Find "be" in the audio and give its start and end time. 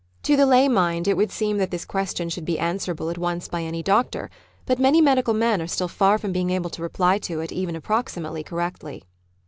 2.43-2.57